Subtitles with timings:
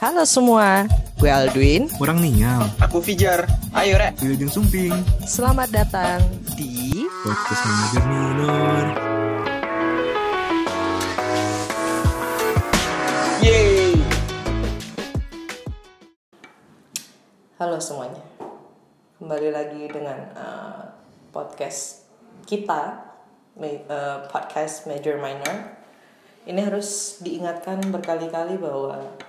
[0.00, 0.88] Halo semua,
[1.20, 1.84] gue Aldwin.
[2.00, 2.64] Kurang nial.
[2.80, 3.44] Aku Fijar.
[3.76, 4.16] Ayo, Rek.
[4.24, 4.96] Wilujeng Sumping.
[5.28, 6.24] Selamat datang
[6.56, 8.84] di Podcast Manager Minor.
[13.44, 14.00] Yeay.
[17.60, 18.24] Halo semuanya.
[19.20, 20.96] Kembali lagi dengan uh,
[21.28, 22.08] podcast
[22.48, 23.04] kita,
[23.60, 25.76] uh, podcast Major Minor.
[26.48, 29.28] Ini harus diingatkan berkali-kali bahwa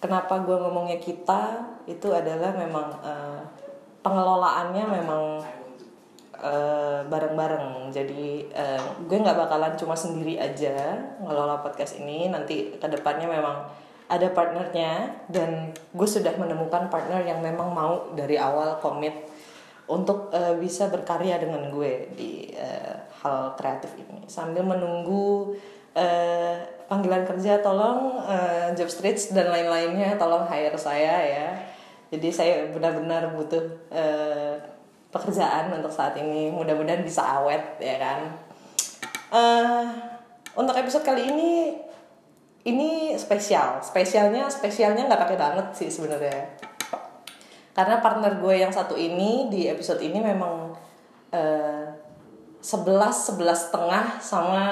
[0.00, 3.40] kenapa gue ngomongnya kita itu adalah memang uh,
[4.00, 5.22] pengelolaannya memang
[6.40, 7.92] uh, bareng-bareng.
[7.92, 12.32] Jadi uh, gue nggak bakalan cuma sendiri aja ngelola podcast ini.
[12.32, 13.68] Nanti ke depannya memang
[14.10, 19.14] ada partnernya dan gue sudah menemukan partner yang memang mau dari awal komit
[19.86, 25.54] untuk uh, bisa berkarya dengan gue di uh, hal kreatif ini sambil menunggu
[25.94, 26.54] uh,
[26.90, 31.48] panggilan kerja tolong uh, job streets dan lain-lainnya tolong hire saya ya.
[32.10, 33.62] Jadi saya benar-benar butuh
[33.94, 34.54] uh,
[35.14, 36.50] pekerjaan untuk saat ini.
[36.50, 38.20] Mudah-mudahan bisa awet ya kan.
[39.30, 39.86] Uh,
[40.58, 41.78] untuk episode kali ini
[42.66, 43.80] ini spesial.
[43.80, 46.50] Spesialnya spesialnya nggak pakai banget sih sebenarnya.
[47.70, 50.74] Karena partner gue yang satu ini di episode ini memang
[51.30, 51.86] eh,
[52.60, 54.64] sebelas sebelas setengah sama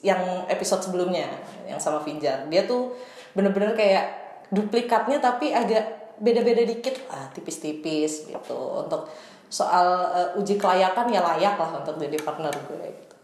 [0.00, 1.28] yang episode sebelumnya
[1.68, 2.96] yang sama Fijar dia tuh
[3.36, 4.04] bener-bener kayak
[4.50, 8.58] duplikatnya tapi agak beda-beda dikit lah tipis-tipis gitu.
[8.84, 9.08] Untuk
[9.50, 13.16] soal eh, uji kelayakan ya layak lah untuk jadi partner gue gitu.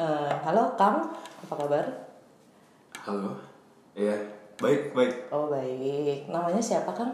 [0.00, 1.12] Eh, halo Kang.
[1.44, 1.86] Apa kabar?
[3.04, 3.36] Halo,
[3.92, 4.16] iya,
[4.56, 5.28] baik, baik.
[5.28, 6.24] oh baik.
[6.32, 7.12] Namanya siapa Kang?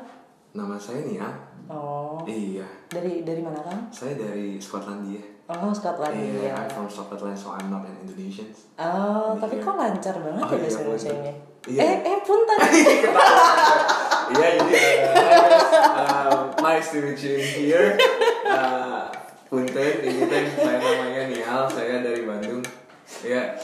[0.55, 1.27] Nama saya Nia.
[1.67, 2.23] oh.
[2.23, 3.91] Iya, dari dari mana Kang?
[3.91, 5.19] Saya dari Skotlandia.
[5.53, 8.47] Oh Scotland Iya, ya I'm from Scotland, so I'm not an Indonesian.
[8.75, 9.65] Oh, tapi Iya.
[9.65, 10.79] kok lancar banget Oh, ya iya, bahasa.
[10.81, 11.35] Indonesianya?
[11.63, 11.81] Iya.
[11.81, 12.59] Eh, eh, punten.
[14.31, 14.79] Iya, jadi
[15.91, 17.99] uh, nice to meet you here.
[18.47, 19.11] Uh,
[19.45, 22.63] Punten, ini teh saya namanya Nial, saya dari Bandung.
[23.21, 23.59] Iya,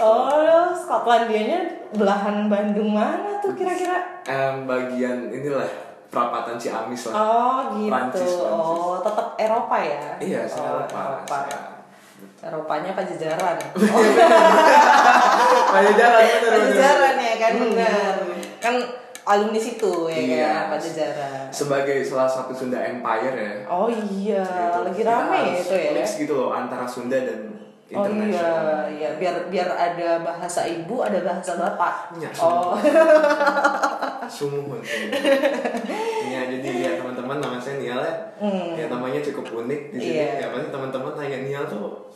[0.00, 1.60] oh, Skotlandianya
[1.92, 4.24] belahan Bandung mana tuh kira-kira?
[4.24, 5.68] em, bagian inilah
[6.08, 7.14] perapatan Ciamis lah.
[7.14, 7.88] Oh, gitu.
[7.88, 8.50] Prancis, Prancis.
[8.50, 10.04] Oh, tetap Eropa ya?
[10.18, 11.00] Iya, saya oh, Eropa.
[11.00, 11.38] Eropa.
[11.44, 11.72] Saya-
[12.44, 13.56] Eropanya Pajajaran.
[15.66, 16.52] Pajajaran, bener, bener.
[16.52, 17.62] Pajajaran ya kan Hmm.
[17.66, 18.14] benar.
[18.60, 18.74] Kan
[19.24, 20.44] alumni situ ya Iya.
[20.44, 21.44] kan Pajajaran.
[21.48, 23.52] Sebagai salah satu Sunda Empire ya.
[23.66, 24.78] Oh iya, Gitu.
[24.84, 25.90] lagi rame itu ya.
[25.94, 27.48] mix gitu loh antara Sunda dan
[27.92, 28.48] Oh iya,
[28.88, 32.16] iya biar biar ada bahasa ibu, ada bahasa bapak.
[32.16, 32.72] Ya, oh.
[34.26, 34.80] Sumuhun.
[36.32, 38.14] ya jadi ya teman-teman nama saya Nial ya.
[38.74, 40.16] Ya namanya cukup unik di sini.
[40.16, 40.16] Hmm.
[40.16, 40.28] Iya.
[40.40, 42.08] Ya pasti teman-teman tanya Nial tuh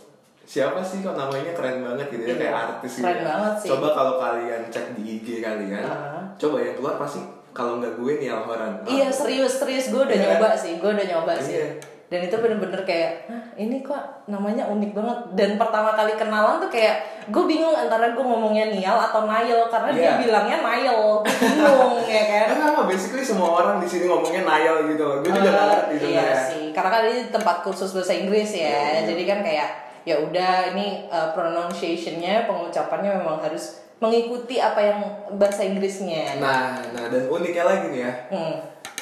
[0.49, 3.05] siapa sih kok namanya keren banget gitu ya Iya, kayak artis gitu.
[3.05, 3.25] keren ya.
[3.29, 3.69] banget sih.
[3.69, 6.25] Coba kalau kalian cek di IG kalian, Ah.
[6.41, 7.21] coba yang keluar pasti
[7.53, 8.73] kalau nggak gue Nial Horan.
[8.89, 10.41] Iya serius serius gue udah Iya.
[10.41, 11.77] nyoba sih, gue udah nyoba sih.
[12.09, 15.19] Dan itu bener-bener kayak, Hah, ini kok namanya unik banget.
[15.37, 19.91] Dan pertama kali kenalan tuh kayak, gue bingung antara gue ngomongnya Nial atau Nail karena
[19.93, 20.13] dia Iya.
[20.17, 22.47] bilangnya Nail, Gue bingung ya kan.
[22.49, 25.17] Kan sama basically semua orang di sini ngomongnya Nial gitu loh.
[25.21, 29.05] Gue juga Eh, nggak ngerti iya sih, karena kan ini tempat kursus bahasa Inggris ya,
[29.05, 29.13] Iya.
[29.13, 29.69] jadi kan kayak
[30.09, 34.99] ya udah ini uh, pronunciationnya, pengucapannya memang harus mengikuti apa yang
[35.35, 36.41] bahasa Inggrisnya.
[36.41, 38.13] Nah, nah dan uniknya lagi nih ya.
[38.33, 38.55] Hmm.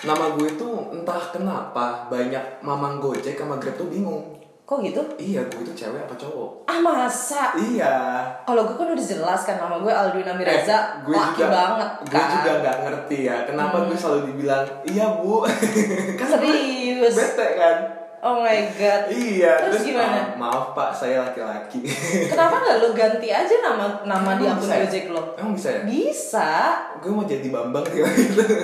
[0.06, 4.38] Nama gue tuh entah kenapa banyak mamang Gojek sama Grab tuh bingung.
[4.62, 4.98] Kok gitu?
[5.16, 6.66] Iya, gue itu cewek apa cowok?
[6.66, 7.54] Ah masa?
[7.54, 7.94] Iya.
[8.42, 11.90] Kalau gue kan udah jelas kan nama gue Aldwin Amiraza, Eh, gue laki juga, banget
[12.02, 12.28] Gue kan.
[12.32, 15.46] juga nggak ngerti ya, kenapa gue selalu dibilang iya bu.
[16.18, 17.14] kan Serius?
[17.14, 17.76] bete kan?
[18.26, 19.06] Oh my god.
[19.06, 19.54] Iya.
[19.62, 20.18] Terus gimana?
[20.18, 21.78] "Ah, maaf pak, saya laki-laki.
[22.26, 24.82] Kenapa nggak lo ganti aja nama nama di akun ya?
[24.82, 25.22] Gojek lo?
[25.34, 25.80] Emang bisa ya?
[25.86, 26.50] Bisa,
[26.98, 28.02] Gue mau jadi bambang gitu.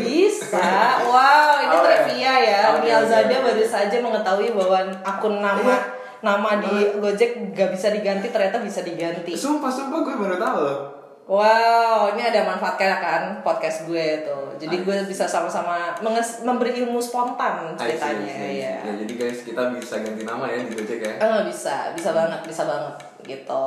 [0.03, 0.59] bisa.
[1.07, 2.03] Wow, ini Oh, ya.
[2.03, 2.61] trivia ya.
[2.75, 3.45] Oke, Nial oke, Zada oke.
[3.47, 5.79] baru saja mengetahui bahwa akun nama Iya.
[6.21, 9.31] nama di Gojek gak bisa diganti, ternyata bisa diganti.
[9.33, 10.79] sumpah, sumpah gue baru tahu loh.
[11.33, 14.53] Wow, ini ada manfaatnya kan podcast gue tuh.
[14.61, 15.97] Jadi gue bisa sama-sama
[16.45, 18.61] memberi ilmu spontan ceritanya I see.
[18.61, 18.77] ya.
[18.85, 21.17] Ya, jadi guys, kita bisa ganti nama ya di Gojek ya.
[21.17, 23.65] Eh, bisa, bisa banget, bisa banget gitu.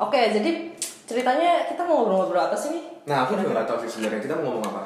[0.00, 0.72] Oke, jadi
[1.04, 2.84] ceritanya kita mau ngobrol-ngobrol apa sih nih?
[3.04, 4.82] Nah, aku juga gak tahu sih sebenarnya kita mau ngomong apa.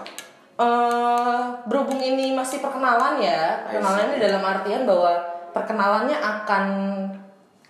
[0.58, 1.40] Eh,
[1.70, 5.22] berhubung ini masih perkenalan ya, perkenalan ini dalam artian bahwa
[5.54, 6.64] perkenalannya akan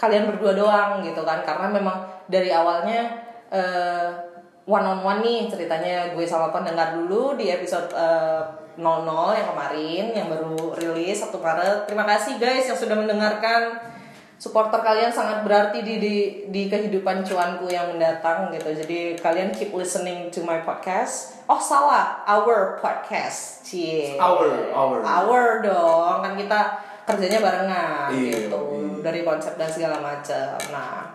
[0.01, 2.01] kalian berdua doang gitu kan, karena memang
[2.33, 4.09] dari awalnya eh,
[4.69, 8.43] one on one nih ceritanya gue sama pendengar dulu di episode eh,
[8.77, 8.85] 00
[9.35, 11.89] yang kemarin yang baru rilis 1 Maret.
[11.89, 13.81] Terima kasih guys yang sudah mendengarkan
[14.39, 16.15] supporter kalian sangat berarti di di
[16.47, 18.71] di kehidupan cuanku yang mendatang gitu.
[18.71, 21.43] Jadi kalian keep listening to my podcast.
[21.51, 23.67] Oh salah, our podcast.
[23.67, 24.15] Cie.
[24.21, 25.01] Our, our.
[25.03, 26.61] Our dong, kan kita
[27.09, 28.61] kerjanya barengan Iya, gitu.
[28.79, 29.01] iya.
[29.01, 30.55] Dari konsep dan segala macam.
[30.71, 31.08] Nah,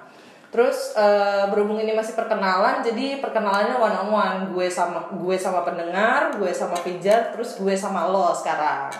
[0.53, 4.39] Terus eh, berhubung ini masih perkenalan, jadi perkenalannya one on one.
[4.53, 8.93] Gue sama gue sama pendengar, gue sama Fijar, terus gue sama lo sekarang.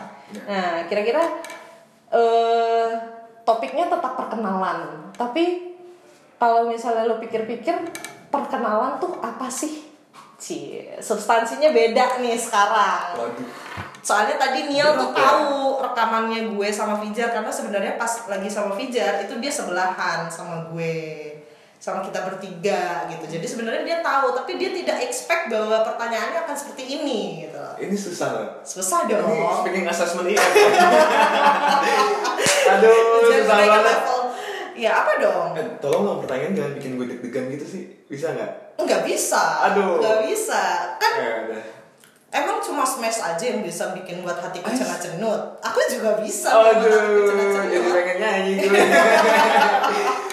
[0.50, 1.21] Nah, kira-kira
[2.09, 2.89] eh
[3.45, 5.13] topiknya tetap perkenalan.
[5.13, 5.77] Tapi
[6.41, 7.77] kalau misalnya lo pikir-pikir
[8.33, 9.94] perkenalan tuh apa sih?
[10.41, 13.15] Cie, substansinya beda nih sekarang.
[13.15, 13.47] Waduh.
[14.03, 15.21] Soalnya tadi Niel tuh Oke.
[15.21, 20.67] tahu rekamannya gue sama Fijar karena sebenarnya pas lagi sama Fijar itu dia sebelahan sama
[20.75, 21.31] gue
[21.83, 23.27] sama kita bertiga gitu.
[23.27, 27.59] Jadi sebenarnya dia tahu tapi dia tidak expect bahwa pertanyaannya akan seperti ini gitu.
[27.59, 28.47] Ini susah loh.
[28.63, 29.59] Susah Ini dong.
[29.59, 30.39] speaking assessment iya.
[32.71, 32.88] Aduh,
[33.27, 33.83] Jangan susah banget.
[33.83, 34.19] level.
[34.74, 35.50] Ya apa dong?
[35.53, 37.81] Eh, tolong dong pertanyaan jangan bikin gue deg-degan gitu sih.
[38.07, 38.79] Bisa nggak?
[38.79, 39.44] Nggak bisa.
[39.68, 40.00] Aduh.
[40.00, 40.62] Nggak bisa.
[40.97, 41.63] Kan Eh, udah.
[42.33, 45.59] emang cuma smash aja yang bisa bikin buat hatiku cenut-cenut.
[45.59, 47.27] Aku juga bisa Aduh,
[47.62, 48.53] jadi pengen nyanyi.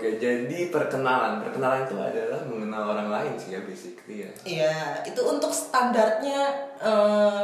[0.00, 0.16] Oke.
[0.16, 4.32] Jadi perkenalan, perkenalan itu adalah mengenal orang lain sih ya basically ya.
[4.48, 7.42] Iya, itu untuk standarnya eh,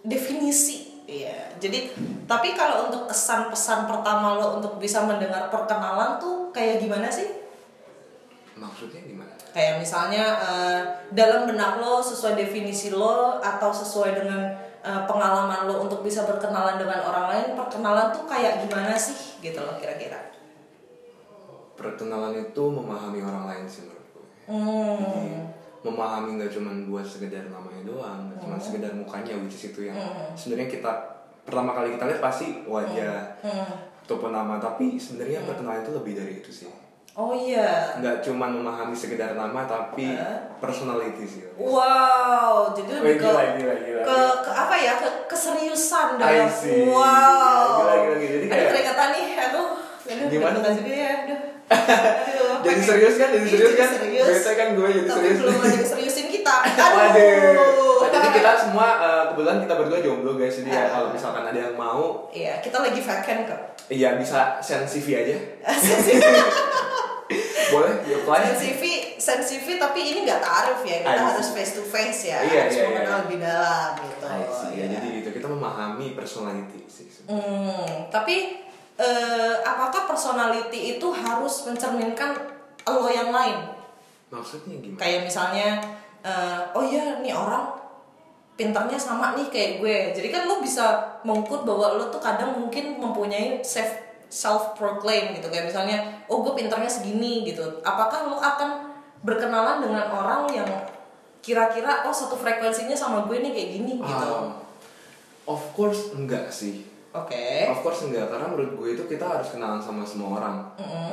[0.00, 1.04] definisi.
[1.04, 1.60] Iya.
[1.60, 1.92] Jadi,
[2.24, 7.28] tapi kalau untuk kesan pesan pertama lo untuk bisa mendengar perkenalan tuh kayak gimana sih?
[8.56, 9.36] Maksudnya gimana?
[9.52, 10.80] Kayak misalnya eh,
[11.12, 16.80] dalam benak lo sesuai definisi lo atau sesuai dengan eh, pengalaman lo untuk bisa berkenalan
[16.80, 20.37] dengan orang lain, perkenalan tuh kayak gimana sih gitu loh kira-kira.
[21.78, 24.26] Perkenalan itu memahami orang lain sih menurut gue.
[24.50, 25.46] Hmm.
[25.78, 29.94] memahami nggak cuma buat sekedar namanya doang, nggak cuma sekedar mukanya, which is itu yang
[30.34, 30.90] sebenarnya kita
[31.46, 33.38] pertama kali kita lihat pasti wajah
[34.02, 36.66] ataupun nama, tapi sebenarnya perkenalan itu lebih dari itu sih.
[37.14, 37.94] Oh iya.
[37.94, 40.18] Nggak cuma memahami sekedar nama, tapi
[40.58, 41.42] personality sih.
[41.54, 44.92] Wow, jadi lebih ke, gila, gila, gila, ke, ke apa ya?
[44.98, 46.46] Ke keseriusan dalam
[46.90, 47.66] wow.
[47.78, 48.30] Gila, gila, gila.
[48.34, 49.68] Jadi kayak- keringetan nih, aduh.
[50.26, 50.58] Gimana?
[50.58, 51.40] keringetan juga ya, aduh.
[51.68, 53.28] Aduh, Jadi serius kan?
[53.30, 53.88] Jadi serius kan?
[54.00, 55.38] Biasanya kan gue jadi Tapi serius.
[55.38, 56.54] belum ada seriusin kita.
[56.96, 57.96] Waduh.
[57.98, 60.54] Nah, jadi kita semua eh, kebetulan kita berdua jomblo guys.
[60.54, 60.86] Jadi ya Ah.
[60.90, 63.60] kalau misalkan ada yang mau, Iya, kita lagi vacant kok.
[63.88, 65.34] iya bisa send CV aja.
[67.68, 68.38] Boleh di apply.
[68.40, 68.82] Send CV,
[69.18, 72.74] send CV tapi ini nggak taruh ya, kita harus face to face ya, Iya, harus
[72.74, 73.16] iya, iya.
[73.20, 74.24] lebih dalam gitu.
[74.24, 74.36] Ya,
[74.72, 74.84] Iya.
[74.90, 77.06] jadi gitu kita memahami personality sih.
[77.28, 78.64] Hmm, tapi
[78.98, 82.34] eh, apakah personality itu harus mencerminkan
[82.84, 83.70] lo yang lain?
[84.28, 84.98] Maksudnya gimana?
[84.98, 85.68] Kayak misalnya,
[86.26, 87.78] eh, oh iya nih orang
[88.58, 89.96] pintarnya sama nih kayak gue.
[90.18, 95.46] Jadi kan lo bisa mengukur bahwa lo tuh kadang mungkin mempunyai self self proclaim gitu.
[95.48, 97.80] Kayak misalnya, oh gue pintarnya segini gitu.
[97.86, 98.90] Apakah lo akan
[99.22, 100.70] berkenalan dengan orang yang
[101.38, 104.26] kira-kira oh satu frekuensinya sama gue nih kayak gini gitu.
[104.34, 104.58] Ah,
[105.46, 106.84] of course enggak sih.
[107.08, 107.64] Oke.
[107.72, 110.56] Of course enggak, karena menurut gue itu kita harus kenalan sama semua orang.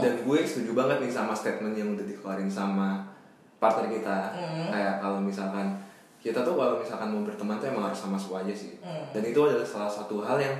[0.03, 3.07] Dan gue setuju banget nih sama statement yang udah dikeluarin sama
[3.59, 4.17] partner kita.
[4.71, 5.71] Kayak kalau misalkan
[6.19, 8.75] kita tuh kalau misalkan mau berteman tuh emang harus sama semua aja sih.
[9.15, 10.55] Dan itu adalah salah satu hal yang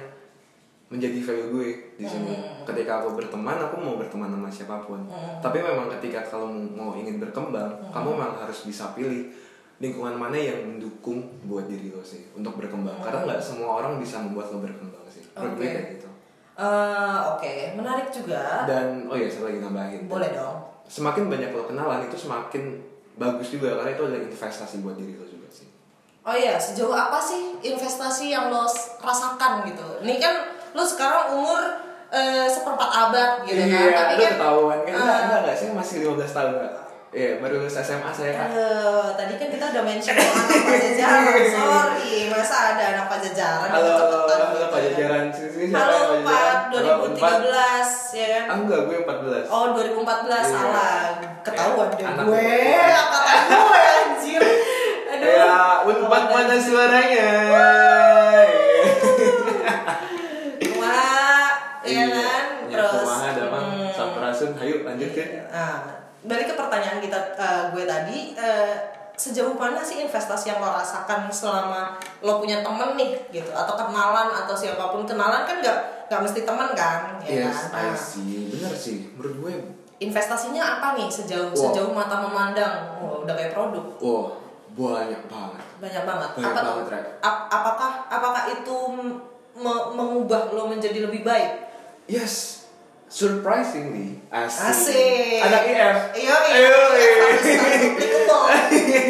[0.86, 2.38] menjadi value gue di sini.
[2.64, 5.04] Ketika aku berteman, aku mau berteman sama siapa pun.
[5.44, 9.34] Tapi memang ketika kalau mau ingin berkembang, kamu memang harus bisa pilih
[9.76, 12.96] lingkungan mana yang mendukung buat diri lo sih untuk berkembang.
[13.04, 15.28] Karena nggak semua orang bisa membuat lo berkembang sih.
[15.36, 15.68] Menurut Oke.
[15.68, 16.10] kayak gitu.
[16.56, 18.64] Eh, Oke, menarik juga.
[18.64, 20.08] Dan oh iya, satu lagi nambahin.
[20.08, 20.64] Boleh dong.
[20.88, 22.80] Semakin banyak lo kenalan itu semakin
[23.20, 25.68] bagus juga karena itu adalah investasi buat diri lo juga sih.
[26.24, 28.64] Oh iya, sejauh apa sih investasi yang lo
[29.04, 29.88] rasakan gitu?
[30.08, 30.36] Ini kan
[30.72, 31.60] lo sekarang umur
[32.16, 34.94] eh, seperempat abad gitu kan, iya, tapi lu kan ketahuan kan?
[34.96, 36.85] Enggak, eh, enggak, enggak, saya masih 15 tahun enggak.
[37.16, 40.36] Iya, baru lulus SMA saya aduh, tadi kan kita udah mention anak
[40.68, 44.66] pajajaran, sorry, masa ada anak pajajaran Halo, kecepatan halo gitu.
[44.68, 45.24] Pak Jajaran.
[45.32, 46.44] Sini sini siapa Halo Pak Pak,
[46.76, 46.76] Jajaran?
[46.76, 47.36] Halo, Unpad.
[47.40, 48.44] 2013 ya kan?
[48.46, 49.48] Ah, enggak, gue 14.
[49.48, 50.40] Oh 2014 Iya.
[50.44, 51.00] salah,
[51.40, 52.44] ketahuan deh Anak gue,
[52.84, 54.42] angkatan gue anjir.
[55.16, 55.28] Aduh.
[55.32, 55.56] Ya,
[55.88, 57.30] Unpad mana suaranya?
[66.76, 68.76] Pertanyaan kita eh, gue tadi, eh,
[69.16, 74.28] sejauh mana sih investasi yang lo rasakan selama lo punya temen nih gitu atau kenalan
[74.36, 75.80] atau siapa pun kenalan kan nggak
[76.12, 77.96] nggak mesti temen kan ya Yes, kan?
[77.96, 77.96] Nah.
[78.52, 79.08] Bener sih.
[79.16, 79.54] Menurut gue,
[80.04, 81.64] investasinya apa nih sejauh Wow.
[81.64, 84.36] sejauh mata memandang Wah, udah kayak produk wah,
[84.76, 85.64] banyak banget.
[85.80, 87.04] banyak banget Banyak apa banget.
[87.24, 88.76] Ap- apakah apakah itu
[89.56, 91.72] me- mengubah lo menjadi lebih baik
[92.06, 92.65] Yes,
[93.16, 95.40] surprisingly asik, Asik.
[95.40, 96.68] anak IF Iya, iya.
[97.00, 97.28] iya.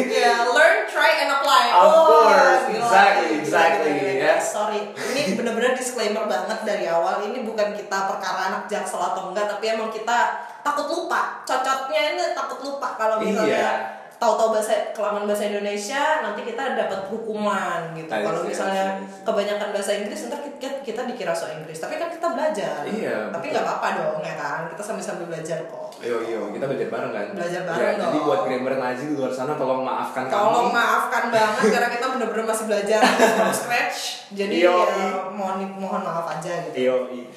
[0.06, 1.64] Ya, learn, try, and apply.
[1.68, 4.24] Of Oh, course, exactly, Gila, exactly, gila, gila.
[4.24, 4.34] ya.
[4.38, 7.20] Sorry, ini bener-bener disclaimer banget dari awal.
[7.20, 10.18] Ini bukan kita perkara anak jaksel atau enggak, tapi emang kita
[10.62, 11.42] takut lupa.
[11.42, 13.74] Cocoknya ini takut lupa kalau misalnya Iya.
[14.16, 18.08] Tahu-tahu bahasa kelamaan bahasa Indonesia nanti kita dapat hukuman gitu.
[18.08, 22.80] Kalau misalnya kebanyakan bahasa Inggris ntar kita, kita dikira so Inggris, tapi kan kita belajar.
[22.82, 24.60] Iya, Tapi nggak apa-apa dong ya kan.
[24.68, 25.88] Kita sambil-sambil belajar kok.
[25.98, 27.26] Yo yo, kita belajar bareng kan?
[27.34, 28.24] Belajar Ya, bareng Jadi dong.
[28.24, 30.76] buat grammar Nazi di luar sana tolong maafkan Tolong kami.
[30.76, 34.00] maafkan banget karena kita bener-bener masih belajar from scratch.
[34.30, 34.76] Jadi Yo.
[34.82, 36.76] ya, mohon mohon maaf aja gitu.
[36.78, 37.28] Yo, i-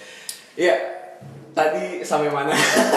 [0.57, 0.98] iya.
[1.53, 2.53] Tadi sampai mana?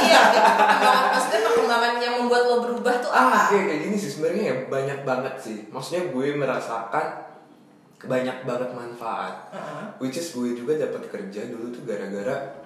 [0.07, 3.41] iya, perkembangan maksudnya perkembangan yang membuat lo berubah tuh ah, apa?
[3.51, 5.59] kayak kayak gini sih sebenarnya ya banyak banget sih.
[5.73, 7.07] Maksudnya gue merasakan
[8.03, 9.35] banyak banget manfaat.
[9.55, 9.85] Heeh.
[10.03, 12.63] Which is gue juga dapat kerja dulu tuh gara-gara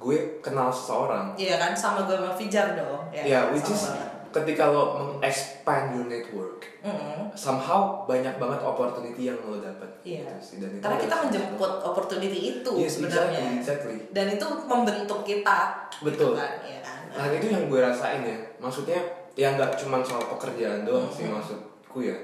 [0.00, 1.32] gue kenal seseorang.
[1.38, 3.08] Iya kan sama gue sama Fijar dong.
[3.08, 4.13] Ya, Ya, which sama is banget.
[4.34, 4.82] Ketika lo
[5.14, 7.30] mengexpand your network, Mm-mm.
[7.32, 9.86] somehow banyak banget opportunity yang lo dapat.
[10.02, 10.26] Iya.
[10.26, 10.56] Gitu sih.
[10.58, 13.38] Dan itu Karena kita menjemput opportunity itu Yes, sebenarnya.
[13.54, 13.96] exactly, exactly.
[14.10, 15.58] Dan itu membentuk kita.
[16.00, 16.34] Betul.
[16.34, 17.00] Gitu kan, iya kan?
[17.14, 18.98] Nah itu yang gue rasain ya, maksudnya
[19.32, 21.34] ya nggak cuma soal pekerjaan doang sih Mm-hmm.
[21.34, 22.18] maksudku ya.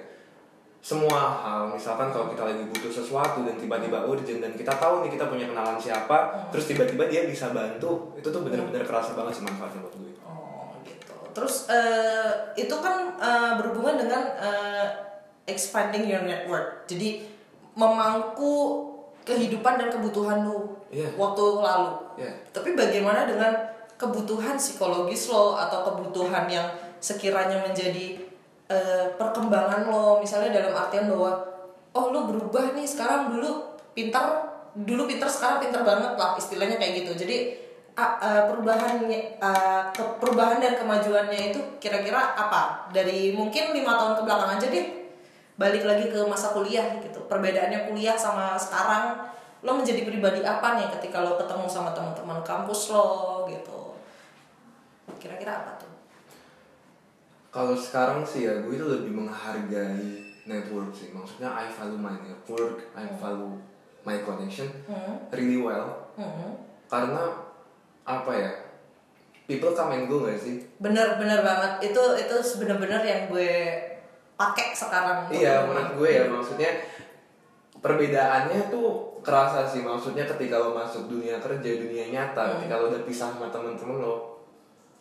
[0.80, 5.12] Semua hal, misalkan kalau kita lagi butuh sesuatu dan tiba-tiba urgent dan kita tahu nih
[5.12, 6.48] kita punya kenalan siapa, Mm.
[6.48, 10.09] terus tiba-tiba dia bisa bantu, itu tuh bener-bener kerasa banget sih manfaatnya buat gue.
[11.30, 14.86] Terus eh, itu kan eh, berhubungan dengan eh,
[15.46, 16.86] expanding your network.
[16.86, 17.26] Jadi
[17.74, 18.86] memangku
[19.24, 21.06] kehidupan dan kebutuhan lu Iya.
[21.14, 21.92] waktu lalu.
[22.18, 22.32] Iya.
[22.50, 23.54] Tapi bagaimana dengan
[23.94, 26.66] kebutuhan psikologis lo atau kebutuhan yang
[26.98, 28.18] sekiranya menjadi
[28.66, 31.46] eh, perkembangan lo, misalnya dalam artian bahwa
[31.94, 37.06] oh lu berubah nih sekarang dulu pintar, dulu pintar sekarang pintar banget lah istilahnya kayak
[37.06, 37.12] gitu.
[37.26, 37.36] Jadi
[37.96, 42.90] a- eh, perubahannya eh, ke- perubahan dan kemajuannya itu kira-kira apa?
[42.90, 44.86] Dari mungkin lima tahun ke belakang aja deh.
[45.60, 47.20] Balik lagi ke masa kuliah gitu.
[47.28, 49.28] Perbedaannya kuliah sama sekarang.
[49.60, 53.92] Lo menjadi pribadi apa nih ketika lo ketemu sama teman-teman kampus lo gitu?
[55.20, 55.92] Kira-kira apa tuh?
[57.50, 62.88] Kalau sekarang sih ya gue itu lebih menghargai network sih, maksudnya I value my network,
[62.94, 63.58] I value
[64.06, 65.28] my connection hmm.
[65.34, 66.56] really well, Hmm.
[66.88, 67.49] karena
[68.12, 68.50] apa ya,
[69.44, 70.58] people come and go gak sih?
[70.76, 73.50] bener-bener banget itu itu bener-bener yang gue
[74.34, 76.70] pakai sekarang Iya, menurut gue ya maksudnya
[77.76, 78.88] perbedaannya tuh
[79.20, 82.52] kerasa sih maksudnya ketika lo masuk dunia kerja dunia nyata Hmm.
[82.58, 84.40] ketika lo udah pisah sama temen-temen lo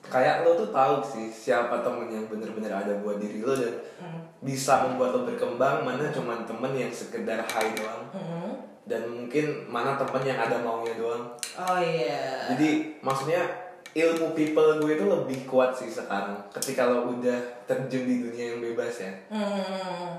[0.01, 4.21] kayak lo tuh tahu sih siapa temen yang bener-bener ada buat diri lo dan Hmm.
[4.41, 8.48] bisa membuat lo berkembang mana cuman temen yang sekedar hai doang Hmm.
[8.89, 13.41] Dan mungkin mana temen yang ada maunya doang oh iya jadi maksudnya
[13.89, 18.59] ilmu people gue itu lebih kuat sih sekarang ketika lo udah terjun di dunia yang
[18.61, 20.09] bebas ya hmm.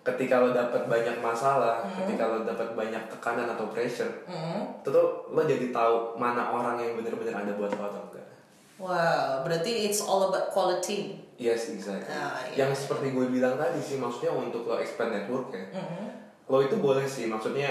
[0.00, 4.80] ketika lo dapat banyak masalah, ketika lo dapat banyak tekanan atau pressure, Hmm.
[4.80, 8.26] itu tuh lo jadi tahu mana orang yang bener-bener ada buat lo atau enggak.
[8.80, 12.04] wow berarti it's all about quality Yes, exactly.
[12.12, 12.68] Ah, iya.
[12.68, 16.08] Yang seperti gue bilang tadi sih, maksudnya untuk lo expand network ya, Hmm.
[16.48, 17.68] lo itu boleh sih, maksudnya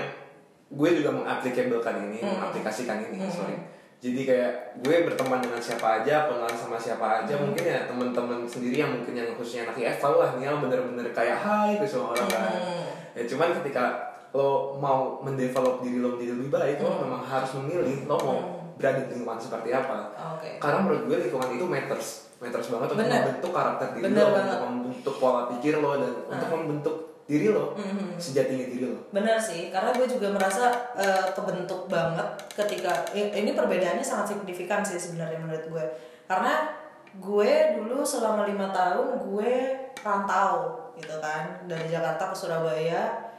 [0.69, 2.37] gue juga mengaplikabelkan ini, Hmm.
[2.37, 3.31] mengaplikasikan ini, Hmm.
[3.31, 3.57] sorry.
[3.99, 7.51] Jadi kayak gue berteman dengan siapa aja, kenalan sama siapa aja, Hmm.
[7.51, 11.35] mungkin ya teman-teman sendiri yang mungkin yang khususnya anak IF tau lah, Nial bener-bener kayak
[11.37, 12.53] hai ke semua orang kan.
[12.55, 12.85] Hmm.
[13.11, 13.85] Ya cuman ketika
[14.29, 17.01] lo mau mendevelop diri lo menjadi lebih baik, lo Hmm.
[17.03, 18.37] memang harus memilih lo mau
[18.77, 20.15] berada di lingkungan seperti apa.
[20.37, 22.07] oke Karena menurut gue lingkungan itu matters,
[22.39, 23.19] matters banget untuk Bener.
[23.19, 24.47] membentuk karakter diri Bener lo, banget.
[24.47, 26.95] untuk membentuk pola pikir lo dan untuk membentuk
[27.29, 28.17] diri lo, Mhm.
[28.17, 29.05] sejatinya diri lo.
[29.13, 34.81] Benar sih, karena gue juga merasa eh, kebentuk banget ketika i- ini perbedaannya sangat signifikan
[34.81, 35.85] sih sebenarnya menurut gue.
[36.25, 36.73] Karena
[37.15, 39.51] gue dulu selama lima tahun gue
[39.95, 43.29] rantau gitu kan dari Jakarta ke Surabaya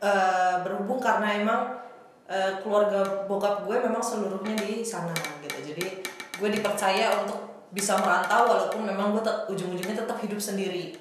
[0.00, 1.60] Eh, berhubung karena emang
[2.26, 5.72] eh, keluarga bokap gue memang seluruhnya di sana gitu.
[5.72, 6.04] Jadi
[6.34, 7.40] gue dipercaya untuk
[7.70, 10.92] bisa merantau walaupun memang gue ujung-ujungnya tetap hidup sendiri.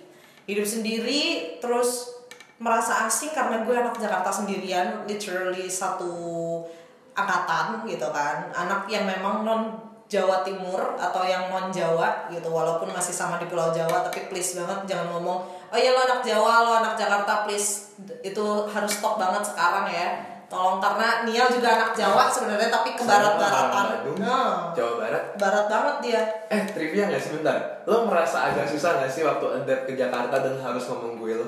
[0.44, 2.20] Hidup sendiri terus
[2.60, 6.12] merasa asing karena gue anak Jakarta sendirian, literally satu
[7.16, 8.52] angkatan gitu kan.
[8.52, 9.62] Anak yang memang non
[10.14, 14.54] Jawa Timur atau yang non Jawa gitu walaupun masih sama di Pulau Jawa tapi please
[14.60, 15.42] banget jangan ngomong
[15.74, 20.33] oh ya lo anak Jawa lo anak Jakarta please itu harus stop banget sekarang ya
[20.54, 25.24] tolong karena Nial juga anak Jawa sebenarnya tapi ke barat-baratan Nah, Jawa Barat.
[25.36, 27.58] barat banget dia Eh, trivia gak sih bentar?
[27.84, 31.48] Lo merasa agak susah gak sih waktu adapt ke Jakarta dan harus ngomong gue lo?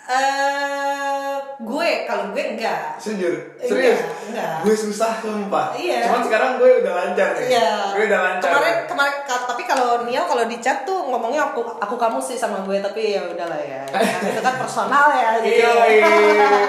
[0.00, 1.17] eh
[1.58, 3.98] gue kalau gue enggak Enggak, serius.
[4.30, 4.62] enggak.
[4.62, 5.74] Gue susah sumpah.
[5.74, 6.06] Iya.
[6.06, 7.50] Cuman sekarang gue udah lancar nih.
[7.50, 7.70] Iya.
[7.92, 8.48] Gue udah lancar.
[8.48, 12.62] Kemarin kemarin tapi kalau Nia kalau di chat tuh ngomongnya aku aku kamu sih sama
[12.62, 13.82] gue tapi ya udahlah ya.
[14.30, 15.50] Itu kan personal ya jadi.
[15.50, 16.06] Iya, iya.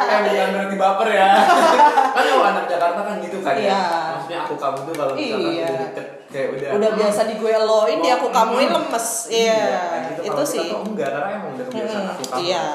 [0.09, 1.29] eh bukan berarti baper ya.
[2.17, 3.69] kan kalau anak Jakarta kan gitu kan Iya.
[3.69, 3.81] ya.
[4.11, 5.67] Maksudnya aku kamu tuh kalau misalkan Iya.
[5.69, 9.07] udah deket kayak udah Udah biasa di gue eloin dia aku kamuin lemes.
[9.29, 10.21] Iya, kan gitu.
[10.25, 10.67] itu sih.
[10.73, 12.41] enggak karena emang udah kebiasaan Hmm, aku kamu.
[12.43, 12.65] iya.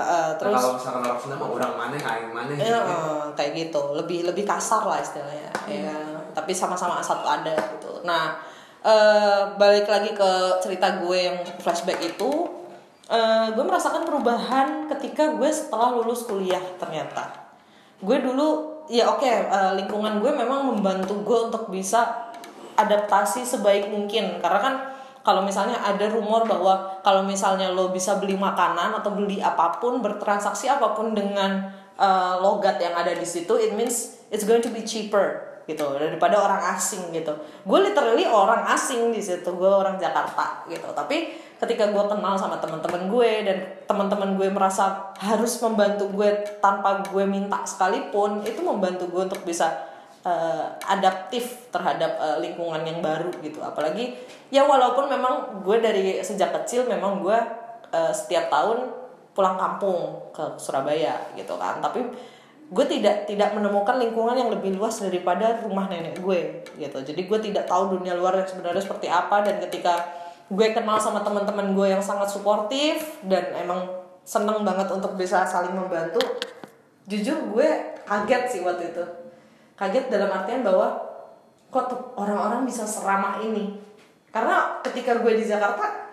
[0.00, 3.80] Nah, terus- kalau misalkan orang Sunda mah orang mana aing mana Iya, eh, kayak gitu.
[3.94, 5.50] Lebih lebih kasar lah istilahnya.
[5.68, 5.96] Ya,
[6.32, 8.00] tapi sama-sama satu ada gitu.
[8.02, 8.34] Nah,
[8.80, 12.30] eh, balik lagi ke cerita gue yang flashback itu,
[13.06, 17.28] eh, gue merasakan perubahan ketika gue setelah lulus kuliah ternyata.
[18.00, 22.32] Gue dulu ya oke eh, lingkungan gue memang membantu gue untuk bisa
[22.74, 24.74] adaptasi sebaik mungkin karena kan
[25.20, 30.00] kalau misalnya ada rumor bahwa kalau misalnya lo bisa beli makanan atau beli apa pun
[30.00, 31.68] bertransaksi apa pun dengan
[32.00, 36.34] uh, logat yang ada di situ it means it's going to be cheaper gitu daripada
[36.40, 37.30] orang asing gitu.
[37.62, 40.88] Gue literally orang asing di situ gue orang Jakarta gitu.
[40.90, 47.04] Tapi ketika gue kenal sama teman-teman gue dan teman-teman gue merasa harus membantu gue tanpa
[47.04, 49.89] gue minta sekalipun itu membantu gue untuk bisa
[50.24, 53.60] eh, adaptif terhadap eh, lingkungan yang baru gitu.
[53.64, 54.16] Apalagi
[54.52, 57.38] ya walaupun memang gue dari sejak kecil memang gue
[57.92, 58.92] eh, setiap tahun
[59.32, 61.80] pulang kampung ke Surabaya gitu kan.
[61.80, 62.04] Tapi
[62.70, 66.98] gue tidak tidak menemukan lingkungan yang lebih luas daripada rumah nenek gue gitu.
[67.02, 69.42] Jadi gue tidak tahu dunia luar yang sebenarnya seperti apa.
[69.42, 70.06] Dan ketika
[70.50, 73.86] gue kenal sama teman-teman gue yang sangat suportif dan emang
[74.26, 76.20] seneng banget untuk bisa saling membantu
[77.10, 77.68] jujur gue
[78.06, 79.04] kaget sih waktu itu
[79.80, 80.92] kaget dalam artian bahwa
[81.72, 83.80] kok orang-orang bisa seramah ini?
[84.28, 86.12] Karena ketika gue di Jakarta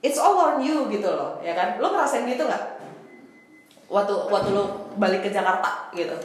[0.00, 1.76] it's all on you gitu loh ya kan?
[1.76, 2.80] Lo ngerasain gitu nggak?
[3.92, 6.16] Waktu waktu lo balik ke Jakarta gitu.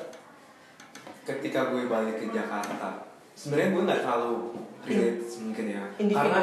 [1.27, 4.33] Ketika gue balik ke Jakarta sebenarnya gue nggak terlalu
[4.87, 5.83] relate mungkin ya.
[5.99, 6.39] karena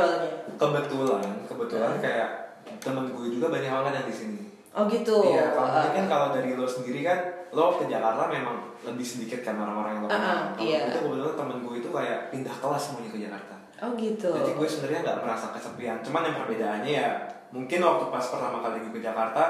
[0.58, 2.30] kebetulan kebetulan kayak
[2.78, 4.40] temen gue juga banyak banget yang di sini.
[4.76, 5.16] Oh gitu.
[5.32, 7.18] Iya kalau mungkin kan Uh, kalau dari lo sendiri kan
[7.50, 10.80] lo ke Jakarta memang lebih sedikit kan orang-orang yang lo Uh, uh, kenal kalau iya.
[10.88, 14.68] tuh kebetulan temen gue itu kayak pindah kelas semuanya ke Jakarta oh gitu jadi gue
[14.68, 17.08] sebenarnya nggak merasa kesepian cuman yang perbedaannya ya
[17.48, 19.42] mungkin waktu pas pertama kali gue ke Jakarta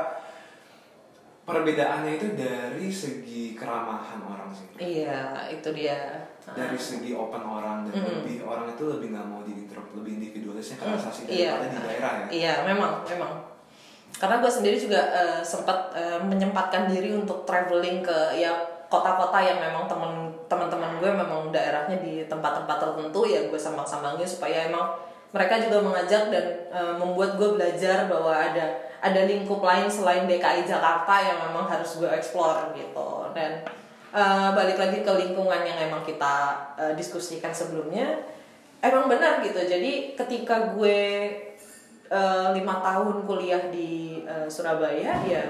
[1.42, 7.92] perbedaannya itu dari segi keramahan orang sih iya itu dia dari segi open orang dan
[7.96, 8.14] Mm-mm.
[8.20, 11.56] lebih orang itu lebih nggak mau diinterrupt lebih individualisnya Hmm, kerasa sih iya.
[11.56, 13.32] daripada di daerah ya Iya, memang, memang.
[14.18, 18.50] Karena gue sendiri juga eh, sempat eh, menyempatkan diri untuk traveling ke ya
[18.88, 24.66] kota-kota yang memang temen teman-teman gue memang daerahnya di tempat-tempat tertentu ya gue sambang-sambangin supaya
[24.66, 24.96] emang
[25.28, 30.66] mereka juga mengajak dan eh, membuat gue belajar bahwa ada ada lingkup lain selain DKI
[30.66, 33.28] Jakarta yang memang harus gue explore gitu.
[33.36, 33.60] Dan
[34.16, 38.24] eh, balik lagi ke lingkungan yang emang kita eh, diskusikan sebelumnya
[38.80, 39.60] emang benar gitu.
[39.60, 41.00] Jadi ketika gue
[42.08, 45.44] eh, lima tahun kuliah di eh, Surabaya ya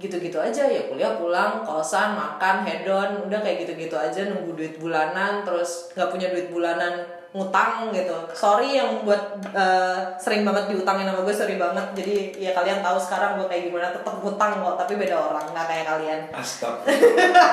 [0.00, 5.44] gitu-gitu aja ya kuliah pulang kosan makan hedon udah kayak gitu-gitu aja nunggu duit bulanan
[5.44, 11.24] terus nggak punya duit bulanan ngutang gitu sorry yang buat eh, sering banget diutangin sama
[11.24, 15.00] gue sorry banget jadi ya kalian tahu sekarang gue kayak gimana tetap ngutang kok tapi
[15.00, 17.48] beda orang nggak kayak kalian Astagfirullah.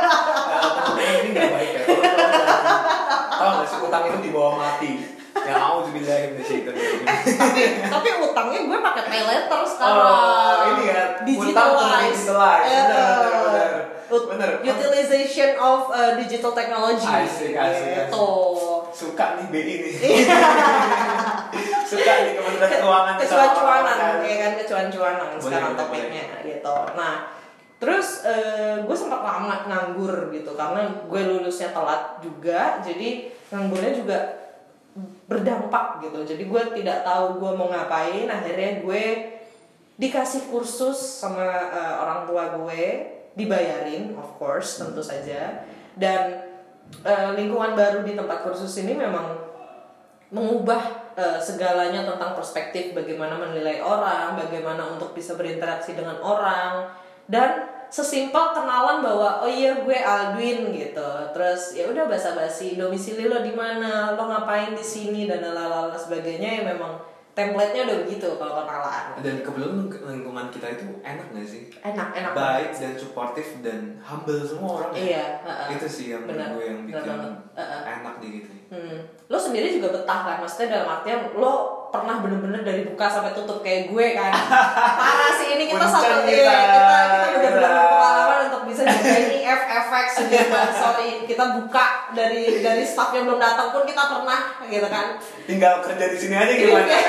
[0.99, 1.83] ini nggak baik ya.
[3.39, 5.18] Kalau nggak sih utang itu dibawa mati.
[5.41, 6.69] Ya mau dibilahin di situ.
[6.69, 12.65] tapi tapi utangnya gue pakai pay letter sekarang Oh, ini ya, utang digitalize digitalize.
[12.65, 13.71] Eh, Benar, benar, benar.
[14.09, 14.49] ut- Benar.
[14.59, 18.27] utilization of uh, digital technology Asik, asik, gitu
[18.89, 19.93] Suka nih BI nih.
[21.85, 23.15] Suka nih Kementerian Keuangan.
[23.17, 27.29] kecuan-cuanan ya kan kecuan-cuanan sekarang topiknya gitu nah
[27.79, 34.17] terus eh, gue sempat lama nganggur gitu karena gue lulusnya telat juga jadi nganggurnya juga
[35.29, 36.25] berdampak gitu.
[36.25, 38.25] Jadi gue tidak tahu gue mau ngapain.
[38.25, 39.03] Akhirnya gue
[40.01, 42.83] dikasih kursus sama eh, orang tua gue.
[43.37, 45.63] Dibayarin of course tentu saja.
[45.93, 46.49] Dan
[47.05, 49.37] eh, lingkungan baru di tempat kursus ini memang
[50.33, 56.89] mengubah eh, segalanya tentang perspektif bagaimana menilai orang, bagaimana untuk bisa berinteraksi dengan orang.
[57.29, 61.09] Dan sesimpel kenalan bahwa oh iya gue Aldwin gitu.
[61.33, 66.61] Terus ya udah basa-basi domisili lo di mana, lo ngapain di sini dan lalala sebagainya
[66.61, 67.01] ya memang
[67.33, 69.03] template-nya udah begitu kalau kenalan.
[69.23, 71.71] Dan kebetulan lingkungan kita itu enak gak sih?
[71.79, 72.81] Enak, enak Baik banget.
[72.83, 74.91] dan suportif dan humble semua orang.
[74.91, 74.99] ya.
[74.99, 75.67] Iya, heeh.
[75.79, 77.33] Itu sih yang Benar, gue yang bikin banget.
[77.55, 77.81] Heeh.
[77.95, 78.51] enak di gitu.
[78.69, 78.97] Hmm.
[79.31, 80.37] Lo sendiri juga betah kan?
[80.43, 84.29] Maksudnya dalam artian lo pernah bener-bener dari buka sampai tutup kayak gue kan
[85.01, 90.49] parah sih ini kita satu kita kita, kita bener-bener pengalaman untuk bisa jadi FFX sendiri
[90.77, 95.17] sorry kita buka dari dari staff yang belum datang pun kita pernah gitu kan.
[95.45, 96.85] Tinggal kerja di sini aja gimana?
[96.85, 96.99] Iya,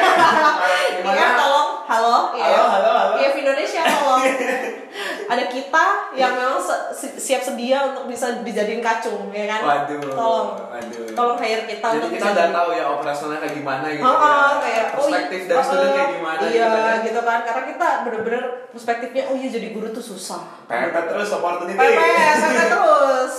[1.01, 1.25] gimana?
[1.37, 2.45] Tolong, halo, iya.
[2.49, 3.13] Halo, halo, halo.
[3.17, 4.23] Iya, Indonesia tolong.
[5.31, 5.85] Ada kita
[6.19, 9.61] yang memang se- siap sedia untuk bisa dijadiin kacung, ya kan?
[9.63, 11.07] waduh Tolong, waduh.
[11.15, 14.59] Tolong hire kita jadi untuk kita udah tahu ya operasionalnya kayak gimana gitu Oh, ya.
[14.59, 16.97] kayak oh, perspektif iya, dari oh, student oh, kayak gimana iya, gitu kan.
[17.07, 17.39] gitu kan.
[17.47, 18.43] Karena kita bener-bener
[18.75, 20.41] perspektifnya oh iya jadi guru tuh susah.
[20.67, 21.79] Pepet terus opportunity.
[21.79, 23.35] Pepet pepet terus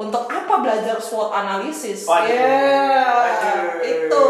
[0.00, 2.08] untuk apa belajar SWOT analisis?
[2.08, 3.84] Waduh, ya waduh.
[3.84, 4.24] itu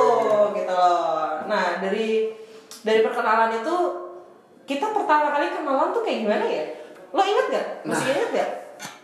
[0.59, 1.46] gitu loh.
[1.46, 2.35] Nah dari
[2.83, 3.76] dari perkenalan itu
[4.66, 6.64] kita pertama kali kenalan tuh kayak gimana ya?
[7.14, 8.14] Lo inget gak masih Nah.
[8.18, 8.50] inget gak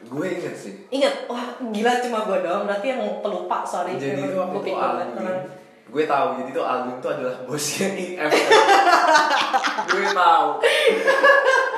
[0.07, 0.75] gue inget sih.
[0.91, 2.67] Inget wah gila cuma gue doang.
[2.67, 3.95] Berarti yang pelupa sorry.
[3.95, 4.75] Jadi waktu itu
[5.87, 8.33] gue tahu jadi itu Alvin itu adalah bosnya IF
[9.87, 10.49] gue tahu.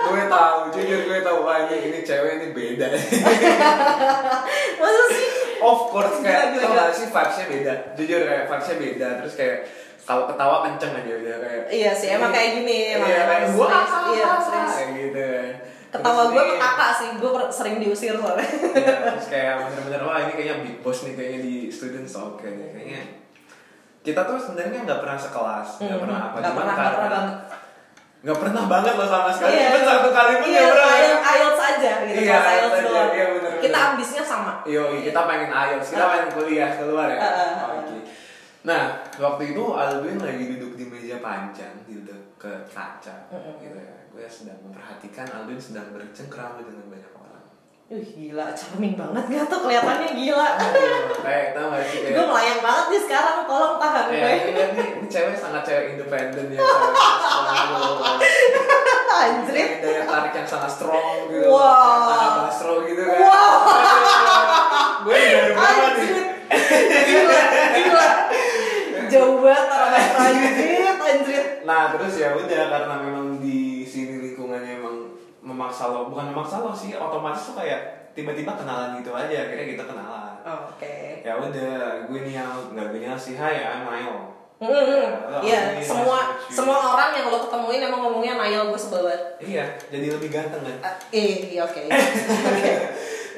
[0.09, 2.87] Gue tahu jujur gue tahu wah ini cewek ini beda.
[4.81, 5.27] Masa sih?
[5.59, 7.73] Of course kayak Gila, gila, tau gak sih vibesnya beda.
[7.99, 9.59] Jujur kayak vibesnya beda terus kayak
[10.09, 13.67] kalau ketawa kenceng aja udah kayak Iya sih, emang kayak gini, emang iya kayak gue
[14.17, 15.29] iya, kayak gitu.
[15.93, 18.49] Ketawa gue kakak sih, gue sering diusir soalnya.
[18.73, 22.69] Iya, terus kayak bener-bener wah ini kayaknya big boss nih kayaknya di students oke nih
[22.73, 23.03] kayaknya
[24.01, 27.37] kita tuh sebenarnya nggak pernah sekelas nggak Hmm, pernah apa nggak pernah, nggak pernah banget.
[28.19, 31.23] nggak pernah banget loh sama sekali Iya, Cuman satu kali pun iya, ya udah IELTS,
[31.29, 33.09] IELTS aja gitu, kelas IELTS doang.
[33.09, 34.53] bener, Kita ambisnya sama.
[34.65, 36.11] Yo, kita pengen IELTS, kita Uh.
[36.13, 37.19] pengen kuliah keluar ya.
[37.19, 37.79] Uh, uh, uh.
[37.79, 37.99] Oke.
[38.61, 38.83] Nah,
[39.17, 43.55] waktu itu Alvin lagi duduk di meja panjang gitu ke kaca, Mm-mm.
[43.61, 43.97] gitu ya.
[44.11, 47.13] Gue sedang memperhatikan Alvin sedang bercengkrama dengan banyak
[47.89, 50.61] Wih gila, charming banget gak tuh kelihatannya gila.
[51.25, 54.29] Kayak tau gak sih gue melayang banget nih sekarang, tolong tahan Ya, gue.
[54.29, 56.61] ini, ini, ini cewek sangat cewek independen ya.
[57.49, 58.29] cewek.
[59.09, 59.81] Anjrit.
[59.81, 61.49] Kayak daya tarik yang sangat strong gitu.
[61.49, 62.13] Wow.
[62.13, 63.21] Sangat bastro gitu kan.
[63.25, 63.57] Wow.
[65.09, 66.13] Gue dari berapa nih?
[67.09, 67.41] Gila,
[67.73, 68.09] gila.
[69.09, 69.93] Jauh banget orang
[70.29, 71.47] anjrit, anjrit.
[71.65, 73.68] Nah terus ya udah karena memang di
[75.59, 79.85] memaksa lo, bukan memaksa lo sih, otomatis tuh kayak tiba-tiba kenalan gitu aja, akhirnya kita
[79.91, 80.39] kenalan.
[80.47, 81.27] Oh, Oke.
[81.27, 84.39] Ya udah, gue Nial, nggak gue sih, hai, I'm Nial.
[84.59, 89.23] Hmm, Iya, ini semua semua orang yang lo ketemuin emang ngomongnya Nail gue sebel banget.
[89.39, 90.79] Iya, jadi lebih ganteng kan?
[90.83, 91.79] Ah, eh, iya oke.
[92.51, 92.75] Oke.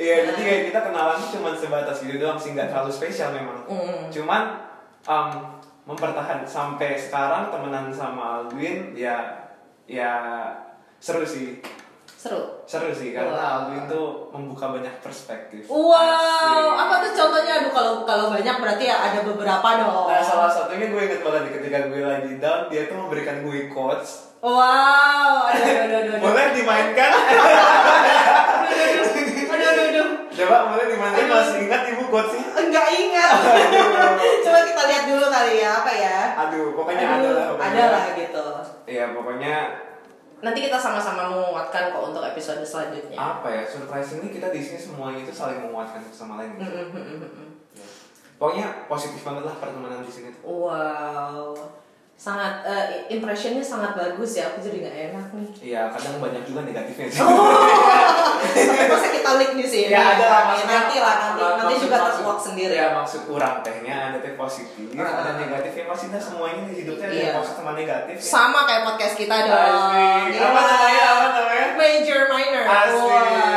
[0.01, 3.69] Iya, jadi kayak kita kenalan cuma sebatas gitu doang sih, nggak terlalu spesial memang.
[3.69, 4.09] Mm.
[4.09, 4.65] Cuman
[5.05, 9.45] um, mempertahan sampai sekarang temenan sama Alvin ya
[9.85, 10.13] ya
[10.97, 11.61] seru sih.
[12.21, 12.61] Seru.
[12.69, 13.89] Seru sih karena Wow.
[13.89, 15.65] Tuh membuka banyak perspektif.
[15.73, 16.85] Wow, Asik.
[16.85, 17.65] apa tuh contohnya?
[17.65, 20.05] Aduh kalau kalau banyak berarti ya ada beberapa dong.
[20.05, 23.73] Nah salah satunya gue inget banget nih, ketika gue lagi down dia tuh memberikan gue
[23.73, 24.37] quotes.
[24.45, 26.21] Wow, aduh aduh aduh aduh.
[26.21, 27.11] Boleh dimainkan?
[30.31, 32.45] Coba boleh dimainkan masih ingat ibu quotesnya?
[32.57, 33.33] Enggak ingat.
[34.45, 36.19] Coba kita lihat dulu kali ya apa ya.
[36.49, 37.47] Aduh, pokoknya Aduh, ada lah.
[37.61, 38.45] Ada lah gitu.
[38.89, 39.55] Iya pokoknya
[40.41, 43.17] Nanti kita sama-sama menguatkan kok untuk episode selanjutnya.
[43.21, 46.57] apa ya surprisingly kita di sini semuanya itu saling menguatkan satu sama lain.
[46.57, 47.51] Mm, mm.
[48.41, 50.33] Pokoknya positif banget lah pertemanan di sini.
[50.41, 51.53] Wow,
[52.21, 54.53] sangat eh, impressionnya sangat bagus ya.
[54.53, 55.49] Aku jadi nggak enak nih.
[55.65, 57.21] Iya, kadang banyak juga negatifnya sih.
[57.21, 59.89] Tapi masa kita link di sini?
[59.89, 62.75] Ya ada lah Ya, maksudnya nanti lah nanti nanti juga terkuak sendiri.
[62.75, 65.09] Ya maksud kurang tehnya ada teh positif, Ah.
[65.17, 67.33] ada negatifnya maksudnya semuanya di hidupnya ada Iya.
[67.35, 68.15] positif sama negatif.
[68.15, 68.21] ya.
[68.23, 69.57] Sama kayak podcast kita dong.
[69.57, 70.29] Asik.
[70.31, 70.49] Gila.
[70.51, 70.61] Apa
[71.33, 71.67] namanya?
[71.75, 72.65] Major minor.
[72.67, 73.01] Asik.
[73.01, 73.50] Wah.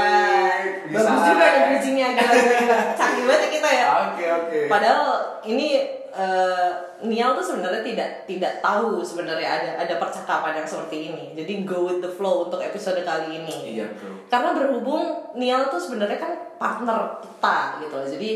[0.93, 2.77] Bagus juga nih bridgingnya gila, gila, gila.
[2.99, 3.86] Canggih banget ya kita ya.
[4.08, 4.60] Oke oke.
[4.69, 5.10] Padahal
[5.49, 5.67] ini
[6.13, 6.71] eh,
[7.03, 11.25] Nial tuh sebenarnya tidak tidak tahu sebenarnya ada ada percakapan yang seperti ini.
[11.36, 13.82] Jadi go with the flow untuk episode kali ini.
[13.82, 14.29] Iya bro.
[14.29, 18.08] Karena berhubung Nial tuh sebenarnya kan partner kita gitu loh.
[18.08, 18.32] Jadi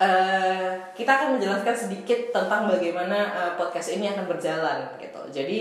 [0.00, 5.20] eh, kita akan menjelaskan sedikit tentang bagaimana eh, podcast ini akan berjalan gitu.
[5.30, 5.58] Jadi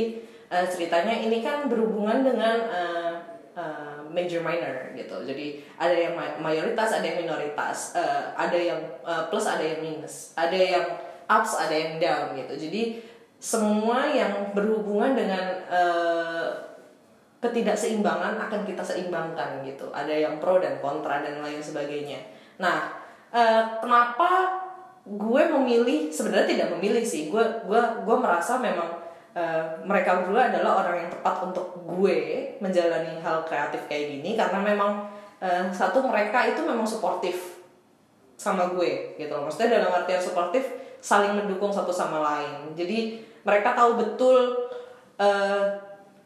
[0.49, 3.13] eh, ceritanya ini kan berhubungan dengan eh,
[3.60, 5.19] eh, major minor gitu.
[5.28, 9.84] Jadi ada yang ma- mayoritas, ada yang minoritas, eh, ada yang eh, plus, ada yang
[9.84, 10.86] minus, ada yang
[11.28, 12.56] ups, ada yang down gitu.
[12.56, 12.82] Jadi
[13.39, 16.48] semua yang berhubungan dengan eh,
[17.39, 19.88] ketidakseimbangan akan kita seimbangkan gitu.
[19.95, 22.19] Ada yang pro dan kontra dan lain sebagainya.
[22.60, 22.91] Nah,
[23.32, 24.60] eh, kenapa
[25.08, 27.32] gue memilih sebenarnya tidak memilih sih.
[27.32, 28.98] Gue gue gue merasa memang
[29.35, 32.19] eh, mereka berdua adalah orang yang tepat untuk gue
[32.61, 35.09] menjalani hal kreatif kayak gini karena memang
[35.41, 37.61] eh, satu mereka itu memang suportif
[38.39, 39.49] sama gue gitu loh.
[39.49, 40.63] Maksudnya dalam artian suportif
[40.99, 42.71] saling mendukung satu sama lain.
[42.75, 44.69] Jadi mereka tahu betul
[45.19, 45.63] eh,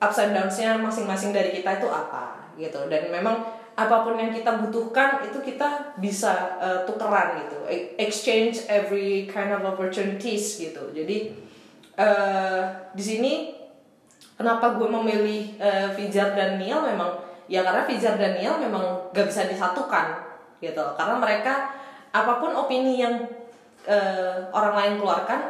[0.03, 2.85] ups and downs-nya masing-masing dari kita itu apa gitu.
[2.91, 8.69] Dan memang apa pun yang kita butuhkan itu kita bisa uh, tukeran gitu E- exchange
[8.69, 11.33] every kind of opportunities gitu jadi
[11.97, 12.62] uh,
[12.93, 13.34] di sini
[14.38, 19.27] kenapa gue memilih uh, Fijar dan Neil memang ya karena Fijar dan Neil memang gak
[19.29, 20.19] bisa disatukan
[20.63, 20.84] gitu.
[20.95, 21.73] Karena mereka
[22.13, 23.19] apa pun opini yang
[23.89, 25.41] uh, orang lain keluarkan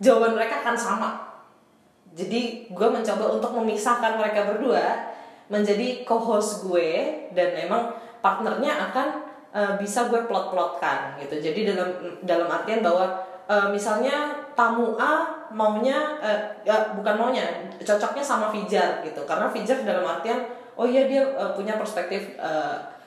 [0.00, 1.10] jawaban mereka akan sama.
[2.16, 5.12] Jadi gue mencoba untuk memisahkan mereka berdua
[5.52, 7.92] menjadi co-host gue dan emang
[8.24, 9.08] partnernya akan
[9.52, 11.38] uh, bisa gue plot-plotkan gitu.
[11.38, 11.90] Jadi dalam
[12.24, 19.02] dalam artian bahwa uh, misalnya tamu A maunya uh, ya, bukan maunya cocoknya sama Fijar
[19.04, 19.22] gitu.
[19.26, 22.36] Karena Fijar dalam artian oh iya dia uh, punya perspektif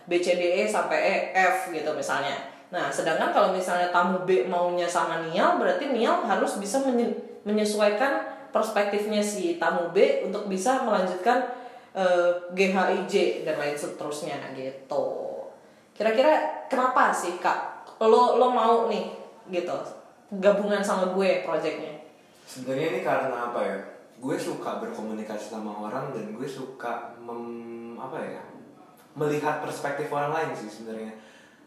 [0.10, 2.34] D E sampai E F gitu misalnya.
[2.70, 8.26] Nah, sedangkan kalau misalnya tamu B maunya sama Nial, berarti Nial harus bisa menye- menyesuaikan
[8.54, 11.50] perspektifnya si tamu B untuk bisa melanjutkan
[11.98, 15.06] eh, GHIJ dan lain seterusnya gitu.
[15.98, 19.18] Kira-kira kenapa sih kak lo lo mau nih
[19.50, 19.74] gitu
[20.38, 22.02] gabungan sama gue projectnya?
[22.50, 23.78] Sebenarnya ini karena apa ya?
[24.18, 28.42] Gue suka berkomunikasi sama orang dan gue suka mem, apa ya?
[29.14, 31.14] Melihat perspektif orang lain sih sebenarnya.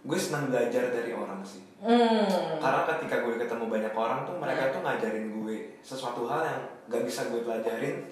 [0.02, 1.62] Gue senang belajar dari orang sih.
[1.78, 2.58] Hmm.
[2.58, 7.06] Karena ketika gue ketemu banyak orang tuh mereka tuh ngajarin gue sesuatu hal yang gak
[7.06, 8.02] bisa gue pelajarin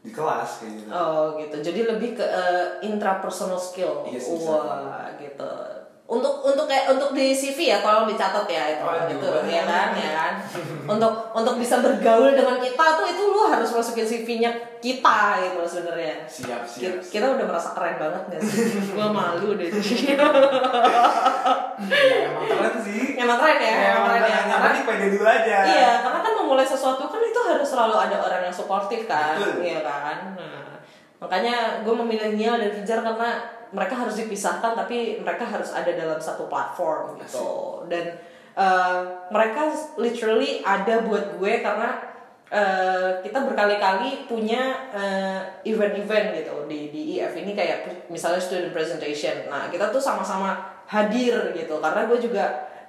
[0.00, 0.88] di kelas kayak gitu.
[0.88, 1.56] Oh gitu.
[1.60, 4.04] Jadi lebih ke uh, intrapersonal skill.
[4.08, 4.48] Yes, exactly.
[4.48, 5.52] Wah gitu.
[6.04, 9.48] Untuk untuk kayak untuk di CV ya tolong dicatat ya itu Oh, itu gimana?
[9.48, 10.32] ya kan ya kan.
[10.92, 16.28] untuk untuk bisa bergaul dengan kita tuh itu lu harus masukin CV-nya kita gitu sebenarnya.
[16.28, 17.08] Siap, Kita, siap.
[17.08, 18.68] kita udah merasa keren banget gak sih?
[18.92, 19.72] Gua malu deh.
[21.74, 23.02] Ya, emang keren sih.
[23.16, 24.38] Emang keren ya, emang keren ya.
[24.44, 25.56] Yang Karena pede dulu aja.
[25.64, 29.80] Iya, karena kan memulai sesuatu kan itu harus selalu ada orang yang suportif kan, iya
[29.82, 30.36] kan.
[30.38, 30.78] Nah,
[31.18, 33.30] makanya gue memilih Nial dan Fijar karena
[33.74, 37.82] mereka harus dipisahkan tapi mereka harus ada dalam satu platform gitu.
[37.90, 38.14] Dan
[38.54, 39.00] eh,
[39.34, 41.98] mereka literally ada buat gue karena
[42.48, 49.50] eh, kita berkali-kali punya eh, event-event gitu di di IF ini kayak misalnya student presentation.
[49.50, 52.44] Nah, kita tuh sama-sama hadir gitu karena gue juga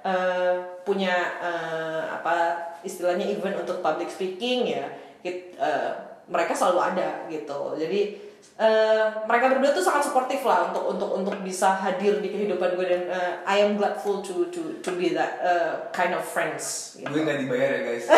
[0.06, 0.54] eh,
[0.86, 2.54] punya eh, apa
[2.86, 4.86] istilahnya event untuk public speaking ya
[5.24, 5.90] Kit- eh,
[6.30, 8.18] mereka selalu ada gitu jadi
[8.56, 12.86] eh, mereka berdua tuh sangat suportif lah untuk untuk untuk bisa hadir di kehidupan gue
[12.88, 17.10] dan eh, I am grateful to to to be that eh, kind of friends gitu.
[17.12, 18.06] Gue gak dibayar ya guys.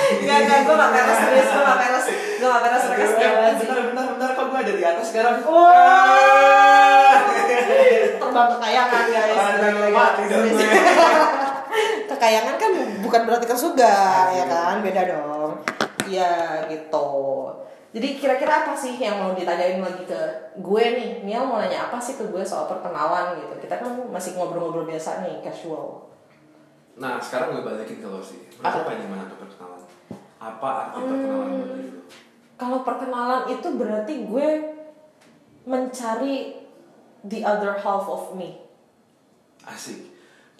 [0.00, 2.06] Gak, gak, gue gak peres serius, gue gak peres
[2.40, 5.06] Gue gak peres mereka setia banget sih bentar, bentar, bentar, kok gue ada di atas
[5.12, 5.34] sekarang?
[5.44, 7.14] Wah.
[8.20, 9.44] Terbang kekayangan guys
[9.94, 10.66] mati dong gue.
[12.10, 12.70] Kekayangan kan
[13.04, 13.94] bukan berarti ke surga
[14.34, 15.62] ya kan Beda dong
[16.10, 17.10] Iya gitu
[17.90, 20.20] jadi kira-kira apa sih yang mau ditanyain lagi ke
[20.56, 24.34] gue nih Niel mau nanya apa sih ke gue soal perkenalan gitu Kita kan masih
[24.34, 26.06] ngobrol-ngobrol biasa nih, casual
[26.94, 28.44] Nah, sekarang gue balikin ke lo sih.
[28.60, 28.84] Apa?
[28.84, 29.80] Apa gimana tuh perkenalan?
[30.36, 31.64] Apa arti perkenalan Hmm.
[31.66, 32.02] diri lo?
[32.54, 34.48] Kalau perkenalan itu berarti gue
[35.64, 36.36] mencari
[37.22, 38.60] the other half of me
[39.60, 40.08] Asik.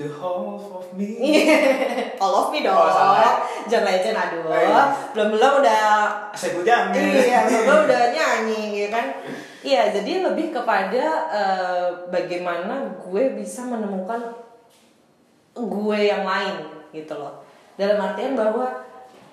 [0.01, 1.45] The half of me.
[2.25, 2.73] All of me dong.
[2.73, 3.45] Oh, salah.
[3.69, 4.49] John Legend aduh.
[4.49, 4.97] Oh, iya.
[5.13, 5.85] Belum-belum udah
[6.33, 6.89] Saya bujang.
[6.97, 9.13] iya, belum udah nyanyi ya kan.
[9.61, 14.41] Iya, jadi lebih kepada eh, bagaimana gue bisa menemukan
[15.53, 16.65] gue yang lain
[16.97, 17.45] gitu loh.
[17.77, 18.73] Dalam artian bahwa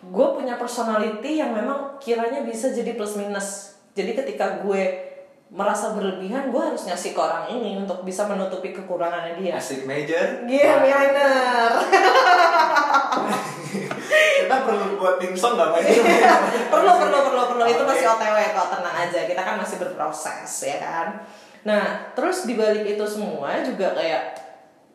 [0.04, 3.80] gue punya personality yang memang kiranya bisa jadi plus minus.
[3.96, 5.07] Jadi ketika gue
[5.48, 9.56] merasa berlebihan, gue harus ngasih ke orang ini untuk bisa menutupi kekurangannya dia.
[9.56, 10.44] Asik major.
[10.44, 11.72] Iya, minor.
[14.38, 16.04] Kita perlu buat tim song gak major?
[16.72, 17.90] perlu perlu perlu perlu itu Oke.
[17.90, 21.08] masih otw kok tenang aja kita kan masih berproses ya kan
[21.68, 21.84] nah
[22.16, 24.40] terus dibalik itu semua juga kayak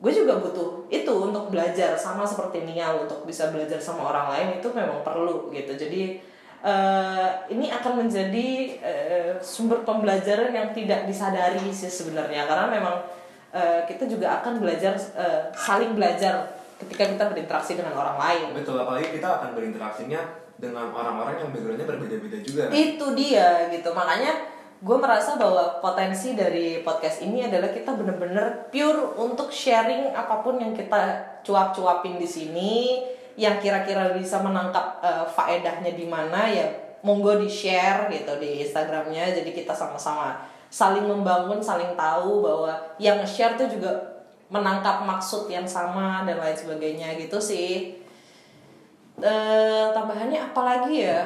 [0.02, 4.48] gue juga butuh itu untuk belajar sama seperti Nial untuk bisa belajar sama orang lain
[4.58, 6.18] itu memang perlu gitu jadi
[6.62, 8.48] eh, ini akan menjadi
[8.81, 12.46] eh, sumber pembelajaran yang tidak disadari sih sebenarnya.
[12.46, 12.96] Karena memang
[13.53, 18.46] eh, kita juga akan belajar eh, saling belajar ketika kita berinteraksi dengan orang lain.
[18.59, 22.62] Betul, apalagi kita akan berinteraksinya dengan orang-orang yang backgroundnya berbeda-beda juga.
[22.70, 23.90] itu dia gitu.
[23.90, 24.33] Makanya
[24.83, 30.59] gue merasa bahwa potensi dari podcast ini adalah kita bener-bener pure untuk sharing apa pun
[30.59, 32.72] yang kita cuap-cuapin di sini
[33.37, 36.66] yang kira-kira bisa menangkap eh, faedahnya di mana ya
[37.03, 39.33] monggo di share gitu di Instagramnya.
[39.35, 40.38] Jadi kita sama-sama
[40.73, 43.92] saling membangun saling tahu bahwa yang share tuh juga
[44.49, 48.01] menangkap maksud yang sama dan lain sebagainya gitu sih.
[49.21, 51.21] Eh tambahannya apalagi ya?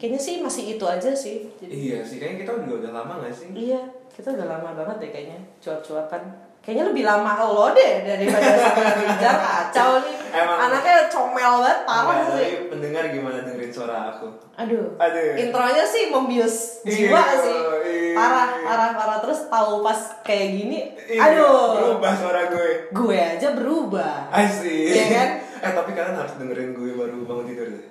[0.00, 1.44] Kayaknya sih masih itu aja sih.
[1.60, 3.48] Jadi Iya sih, kayaknya kita juga udah lama gak sih?
[3.52, 6.22] iya kita udah lama banget deh kayaknya cuap-cuapan
[6.60, 10.16] kayaknya lebih lama lo deh daripada sama Rizal kacau nih.
[10.30, 10.58] Emang.
[10.62, 12.50] anaknya comel banget parah sih.
[12.70, 14.30] pendengar gimana dengerin suara aku?
[14.54, 14.94] aduh.
[14.94, 15.30] Aduh.
[15.34, 17.58] intronya sih membius jiwa Iya, sih.
[17.82, 18.14] Iya.
[18.14, 19.18] parah parah parah.
[19.20, 21.66] Terus tahu pas kayak gini Iya, aduh.
[21.76, 22.70] Berubah suara gue.
[22.92, 24.30] Gue aja berubah.
[24.30, 25.30] Asik Iya kan?
[25.60, 27.84] Eh tapi kalian harus dengerin gue baru bangun tidur deh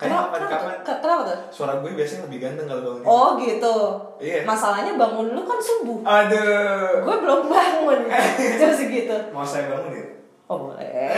[0.00, 3.76] Kayak kapan-kapan ke- kenapa tuh Suara gue biasanya lebih ganteng kalau bangun oh gitu
[4.16, 4.40] Iya.
[4.42, 8.00] masalahnya bangun lu kan subuh Aduh gue belum bangun
[8.58, 10.06] jam segitu Mau saya bangun ya?
[10.46, 11.14] oh boleh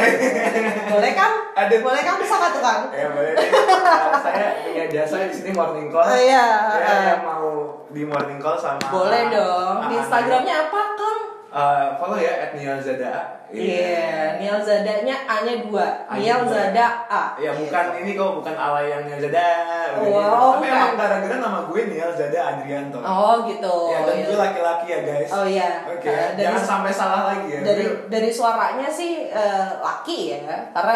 [0.89, 1.79] boleh kan Aduh.
[1.81, 3.33] boleh kan bisa kan tukang Ya boleh.
[3.33, 6.03] Nah, saya punya jasa di sini morning call.
[6.03, 6.45] Oh, iya.
[6.75, 7.49] Ya, yang mau
[7.89, 8.81] di morning call sama.
[8.83, 11.21] boleh dong di instagramnya apa kang
[11.53, 13.45] eh, follow ya @nialzada.
[13.53, 16.09] Iya, Nial Zadanya A-nya dua.
[16.09, 16.73] A-nya dua.
[16.73, 17.37] Zada A.
[17.37, 17.99] Ya bukan Gitu.
[18.01, 19.45] ini kok bukan alay yang Nialzada.
[19.93, 20.33] bukan Wow, gitu.
[20.33, 20.73] Tapi bukan.
[20.73, 22.99] emang gara-gara nama gue Nialzada Adrianto.
[22.99, 23.77] Oh gitu.
[23.93, 24.25] Ya dan Iya.
[24.25, 25.31] gue laki-laki ya guys.
[25.31, 25.71] Oh iya.
[25.85, 26.09] Oke.
[26.09, 27.61] Eh, dari- Jangan sampai salah lagi ya.
[27.61, 30.39] dari dari suaranya sih eh, laki ya
[30.73, 30.95] karena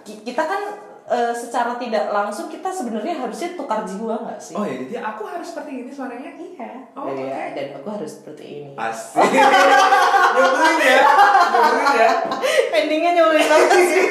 [0.00, 0.62] ki- kita kan
[1.06, 5.22] eh, secara tidak langsung kita sebenarnya harusnya tukar jiwa nggak sih Oh ya, jadi aku
[5.24, 6.30] harus seperti ini suaranya.
[6.32, 7.54] iya Oh, Iya, oke.
[7.54, 9.20] dan aku harus seperti ini Asik.
[9.20, 10.98] Nyebelin ya.
[11.46, 12.10] Nyebelin ya.
[12.74, 14.04] endingnya nyebelin banget sih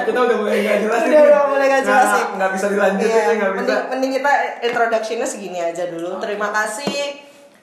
[0.00, 2.24] kita udah mulai nggak jelas Udah, udah mulai nggak jelas Nggak- sih.
[2.34, 6.10] nggak bisa dilanjutin Iya, ya nggak bisa mending, mending kita introduction-nya segini aja dulu.
[6.18, 6.94] Terima kasih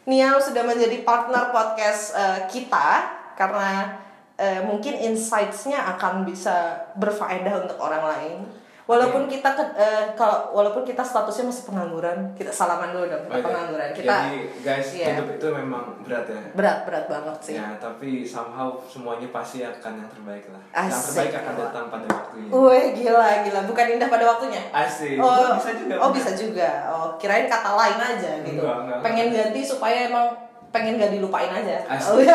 [0.07, 2.89] Nial sudah menjadi partner podcast eh, kita
[3.35, 3.91] karena
[4.37, 6.55] eh, mungkin insights-nya akan bisa
[6.93, 8.39] berfaedah untuk orang lain.
[8.87, 13.35] Walaupun kita ke, eh, kalau walaupun kita statusnya masih pengangguran, kita salaman dulu dong, kita
[13.35, 13.89] Oh, pengangguran.
[13.91, 15.05] Kita jadi guys Iya.
[15.11, 17.53] hidup itu memang berat ya berat berat banget sih.
[17.53, 21.03] ya tapi somehow semuanya pasti akan yang terbaik lah yang Asik.
[21.11, 24.61] terbaik akan datang pada waktunya Wih gila gila, bukan indah pada waktunya.
[24.71, 26.69] asik Oh, Oh, bisa juga Oh bisa juga.
[26.87, 28.63] Oh kirain kata lain aja gitu.
[28.63, 30.31] Enggak, enggak, pengen ganti supaya emang
[30.69, 31.83] pengen gak dilupain aja.
[31.89, 32.23] Asik.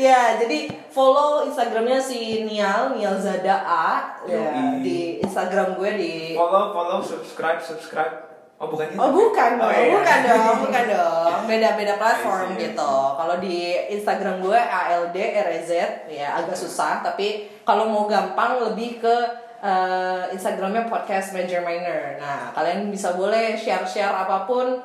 [0.00, 0.08] Iya.
[0.34, 0.58] ya jadi
[0.88, 3.88] follow instagramnya si Nial Nial Zada A
[4.24, 4.40] ya,
[4.80, 6.14] di instagram gue di.
[6.32, 9.92] follow follow subscribe subscribe oh bukan gitu Oh bukan dong, Oh, iya.
[9.94, 11.38] bukan dong, bukan dong.
[11.44, 12.92] Beda-beda platform I see, I gitu.
[13.14, 13.56] Kalau di
[13.90, 15.70] Instagram gue ALD RZ
[16.08, 19.16] ya agak susah, tapi kalau mau gampang lebih ke
[19.60, 22.16] eh, Instagramnya podcast Major Minor.
[22.16, 24.80] Nah kalian bisa boleh share-share apa pun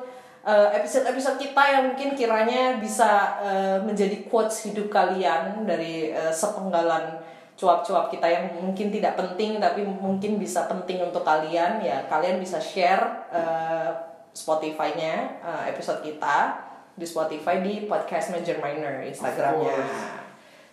[0.46, 7.18] eh, episode-episode kita yang mungkin kiranya bisa eh, menjadi quotes hidup kalian dari eh, sepenggalan
[7.58, 12.60] cuap-cuap kita yang mungkin tidak penting tapi mungkin bisa penting untuk kalian ya kalian bisa
[12.60, 13.00] share
[14.36, 16.52] Spotify-nya episode kita
[16.92, 19.72] di Spotify di podcast Major Minor Instagramnya.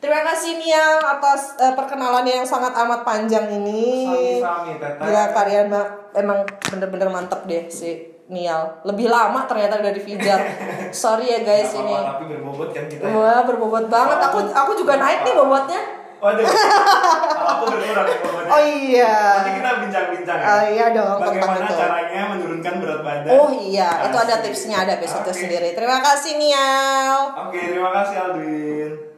[0.04, 4.04] Terima kasih Nia atas eh, perkenalannya yang sangat amat panjang ini.
[4.44, 4.76] Sami-sami.
[5.00, 8.82] Gila kalian ma- emang bener-bener mantep deh si Nial.
[8.84, 10.42] Lebih lama ternyata dari Fijar.
[10.92, 11.94] Sorry ya guys ini.
[11.94, 14.18] tapi berbobot kan kita Wah berbobot banget.
[14.24, 15.82] Aku aku juga naik nih bobotnya.
[16.18, 16.40] waduh
[17.52, 19.16] aku berkurang ya bobotnya Oh iya.
[19.36, 21.76] nanti kita bincang-bincang ya Ah, iya dong, tentang bagaimana itu.
[21.76, 25.36] caranya menurunkan berat badan Oh iya, itu ada tipsnya ada episode Oke.
[25.38, 25.70] sendiri.
[25.72, 27.18] Terima kasih Nial.
[27.44, 29.13] Oke, terima kasih Aldwin.